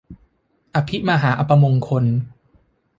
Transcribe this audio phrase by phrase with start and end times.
[0.75, 2.05] อภิมหาอัปมงคล